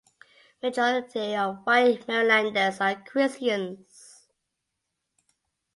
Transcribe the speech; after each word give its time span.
The 0.61 0.69
majority 0.69 1.35
of 1.35 1.59
white 1.63 2.07
Marylanders 2.07 2.81
are 2.81 2.99
Christians. 3.03 4.31